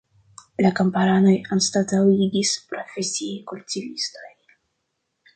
[0.65, 4.27] La kamparanojn anstataŭigis profesiaj kultivistoj.